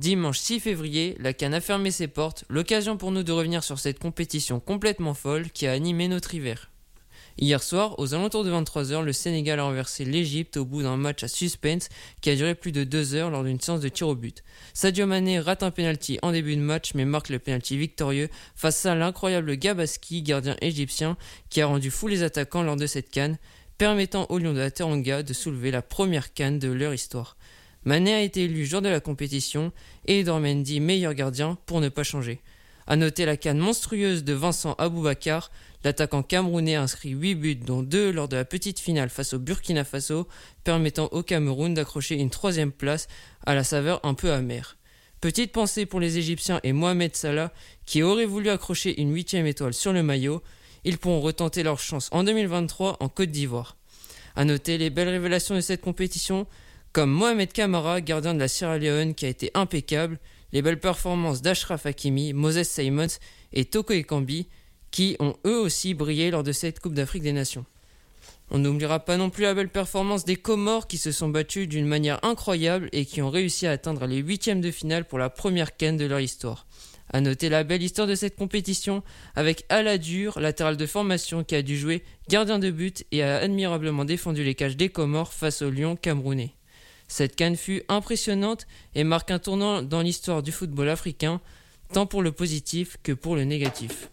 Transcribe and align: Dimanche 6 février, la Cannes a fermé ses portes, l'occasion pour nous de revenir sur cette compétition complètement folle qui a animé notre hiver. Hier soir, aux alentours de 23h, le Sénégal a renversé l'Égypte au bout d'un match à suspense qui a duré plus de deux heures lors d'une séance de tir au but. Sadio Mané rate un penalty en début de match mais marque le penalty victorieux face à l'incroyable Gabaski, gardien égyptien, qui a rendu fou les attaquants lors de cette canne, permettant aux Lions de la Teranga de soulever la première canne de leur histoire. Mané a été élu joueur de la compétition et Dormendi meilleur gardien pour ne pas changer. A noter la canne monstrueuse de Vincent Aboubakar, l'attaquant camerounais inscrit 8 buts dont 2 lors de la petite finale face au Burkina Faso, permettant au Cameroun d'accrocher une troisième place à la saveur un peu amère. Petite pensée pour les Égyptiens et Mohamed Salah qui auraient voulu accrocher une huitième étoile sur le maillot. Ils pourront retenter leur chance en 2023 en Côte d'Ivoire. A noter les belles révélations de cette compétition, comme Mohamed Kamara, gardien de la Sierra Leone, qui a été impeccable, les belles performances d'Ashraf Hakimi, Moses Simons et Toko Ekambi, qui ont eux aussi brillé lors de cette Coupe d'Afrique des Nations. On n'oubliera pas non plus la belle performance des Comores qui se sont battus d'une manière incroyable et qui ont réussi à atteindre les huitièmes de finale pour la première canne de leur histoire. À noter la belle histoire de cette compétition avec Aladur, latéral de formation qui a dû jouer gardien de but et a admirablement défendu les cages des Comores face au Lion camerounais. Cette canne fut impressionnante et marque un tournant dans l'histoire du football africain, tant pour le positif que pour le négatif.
Dimanche 0.00 0.38
6 0.38 0.60
février, 0.60 1.14
la 1.20 1.34
Cannes 1.34 1.52
a 1.52 1.60
fermé 1.60 1.90
ses 1.90 2.08
portes, 2.08 2.46
l'occasion 2.48 2.96
pour 2.96 3.12
nous 3.12 3.22
de 3.22 3.32
revenir 3.32 3.62
sur 3.62 3.78
cette 3.78 3.98
compétition 3.98 4.58
complètement 4.58 5.12
folle 5.12 5.50
qui 5.50 5.66
a 5.66 5.72
animé 5.72 6.08
notre 6.08 6.34
hiver. 6.34 6.70
Hier 7.36 7.62
soir, 7.62 7.98
aux 7.98 8.14
alentours 8.14 8.42
de 8.42 8.50
23h, 8.50 9.02
le 9.02 9.12
Sénégal 9.12 9.60
a 9.60 9.64
renversé 9.64 10.06
l'Égypte 10.06 10.56
au 10.56 10.64
bout 10.64 10.80
d'un 10.82 10.96
match 10.96 11.22
à 11.22 11.28
suspense 11.28 11.90
qui 12.22 12.30
a 12.30 12.34
duré 12.34 12.54
plus 12.54 12.72
de 12.72 12.82
deux 12.82 13.14
heures 13.14 13.28
lors 13.28 13.44
d'une 13.44 13.60
séance 13.60 13.80
de 13.80 13.90
tir 13.90 14.08
au 14.08 14.14
but. 14.14 14.42
Sadio 14.72 15.04
Mané 15.04 15.38
rate 15.38 15.62
un 15.62 15.70
penalty 15.70 16.18
en 16.22 16.32
début 16.32 16.56
de 16.56 16.62
match 16.62 16.94
mais 16.94 17.04
marque 17.04 17.28
le 17.28 17.38
penalty 17.38 17.76
victorieux 17.76 18.30
face 18.56 18.86
à 18.86 18.94
l'incroyable 18.94 19.54
Gabaski, 19.54 20.22
gardien 20.22 20.56
égyptien, 20.62 21.18
qui 21.50 21.60
a 21.60 21.66
rendu 21.66 21.90
fou 21.90 22.08
les 22.08 22.22
attaquants 22.22 22.62
lors 22.62 22.76
de 22.76 22.86
cette 22.86 23.10
canne, 23.10 23.36
permettant 23.76 24.24
aux 24.30 24.38
Lions 24.38 24.54
de 24.54 24.60
la 24.60 24.70
Teranga 24.70 25.22
de 25.22 25.34
soulever 25.34 25.70
la 25.70 25.82
première 25.82 26.32
canne 26.32 26.58
de 26.58 26.68
leur 26.72 26.94
histoire. 26.94 27.36
Mané 27.84 28.12
a 28.14 28.20
été 28.20 28.44
élu 28.44 28.66
joueur 28.66 28.82
de 28.82 28.88
la 28.88 29.00
compétition 29.00 29.72
et 30.06 30.22
Dormendi 30.22 30.80
meilleur 30.80 31.14
gardien 31.14 31.56
pour 31.66 31.80
ne 31.80 31.88
pas 31.88 32.02
changer. 32.02 32.40
A 32.86 32.96
noter 32.96 33.24
la 33.24 33.36
canne 33.36 33.58
monstrueuse 33.58 34.24
de 34.24 34.32
Vincent 34.32 34.74
Aboubakar, 34.74 35.50
l'attaquant 35.84 36.22
camerounais 36.22 36.74
inscrit 36.74 37.10
8 37.10 37.34
buts 37.36 37.54
dont 37.54 37.82
2 37.82 38.10
lors 38.10 38.28
de 38.28 38.36
la 38.36 38.44
petite 38.44 38.80
finale 38.80 39.08
face 39.08 39.32
au 39.32 39.38
Burkina 39.38 39.84
Faso, 39.84 40.28
permettant 40.64 41.08
au 41.12 41.22
Cameroun 41.22 41.72
d'accrocher 41.72 42.16
une 42.16 42.30
troisième 42.30 42.72
place 42.72 43.08
à 43.46 43.54
la 43.54 43.64
saveur 43.64 44.00
un 44.02 44.14
peu 44.14 44.32
amère. 44.32 44.76
Petite 45.20 45.52
pensée 45.52 45.86
pour 45.86 46.00
les 46.00 46.18
Égyptiens 46.18 46.60
et 46.62 46.72
Mohamed 46.72 47.14
Salah 47.14 47.52
qui 47.86 48.02
auraient 48.02 48.26
voulu 48.26 48.50
accrocher 48.50 49.00
une 49.00 49.14
huitième 49.14 49.46
étoile 49.46 49.74
sur 49.74 49.92
le 49.92 50.02
maillot. 50.02 50.42
Ils 50.84 50.98
pourront 50.98 51.20
retenter 51.20 51.62
leur 51.62 51.78
chance 51.78 52.08
en 52.12 52.24
2023 52.24 52.96
en 53.00 53.08
Côte 53.08 53.30
d'Ivoire. 53.30 53.76
A 54.36 54.44
noter 54.44 54.78
les 54.78 54.90
belles 54.90 55.08
révélations 55.08 55.54
de 55.54 55.60
cette 55.60 55.82
compétition, 55.82 56.46
comme 56.92 57.10
Mohamed 57.10 57.52
Kamara, 57.52 58.00
gardien 58.00 58.34
de 58.34 58.40
la 58.40 58.48
Sierra 58.48 58.78
Leone, 58.78 59.14
qui 59.14 59.26
a 59.26 59.28
été 59.28 59.50
impeccable, 59.54 60.18
les 60.52 60.62
belles 60.62 60.80
performances 60.80 61.42
d'Ashraf 61.42 61.86
Hakimi, 61.86 62.32
Moses 62.32 62.68
Simons 62.68 63.18
et 63.52 63.64
Toko 63.64 63.92
Ekambi, 63.92 64.48
qui 64.90 65.16
ont 65.20 65.36
eux 65.46 65.58
aussi 65.58 65.94
brillé 65.94 66.30
lors 66.30 66.42
de 66.42 66.52
cette 66.52 66.80
Coupe 66.80 66.94
d'Afrique 66.94 67.22
des 67.22 67.32
Nations. 67.32 67.64
On 68.50 68.58
n'oubliera 68.58 68.98
pas 68.98 69.16
non 69.16 69.30
plus 69.30 69.44
la 69.44 69.54
belle 69.54 69.68
performance 69.68 70.24
des 70.24 70.34
Comores 70.34 70.88
qui 70.88 70.98
se 70.98 71.12
sont 71.12 71.28
battus 71.28 71.68
d'une 71.68 71.86
manière 71.86 72.18
incroyable 72.24 72.88
et 72.92 73.06
qui 73.06 73.22
ont 73.22 73.30
réussi 73.30 73.68
à 73.68 73.72
atteindre 73.72 74.06
les 74.06 74.16
huitièmes 74.16 74.60
de 74.60 74.72
finale 74.72 75.04
pour 75.04 75.20
la 75.20 75.30
première 75.30 75.76
canne 75.76 75.96
de 75.96 76.06
leur 76.06 76.18
histoire. 76.18 76.66
À 77.12 77.20
noter 77.20 77.48
la 77.48 77.62
belle 77.62 77.82
histoire 77.82 78.08
de 78.08 78.16
cette 78.16 78.36
compétition 78.36 79.04
avec 79.36 79.64
Aladur, 79.68 80.40
latéral 80.40 80.76
de 80.76 80.86
formation 80.86 81.44
qui 81.44 81.54
a 81.54 81.62
dû 81.62 81.78
jouer 81.78 82.02
gardien 82.28 82.58
de 82.58 82.70
but 82.70 83.04
et 83.12 83.22
a 83.22 83.38
admirablement 83.38 84.04
défendu 84.04 84.42
les 84.42 84.56
cages 84.56 84.76
des 84.76 84.88
Comores 84.88 85.32
face 85.32 85.62
au 85.62 85.70
Lion 85.70 85.94
camerounais. 85.94 86.54
Cette 87.10 87.34
canne 87.34 87.56
fut 87.56 87.82
impressionnante 87.88 88.68
et 88.94 89.02
marque 89.02 89.32
un 89.32 89.40
tournant 89.40 89.82
dans 89.82 90.00
l'histoire 90.00 90.44
du 90.44 90.52
football 90.52 90.88
africain, 90.88 91.40
tant 91.92 92.06
pour 92.06 92.22
le 92.22 92.30
positif 92.30 92.98
que 93.02 93.10
pour 93.10 93.34
le 93.34 93.42
négatif. 93.42 94.08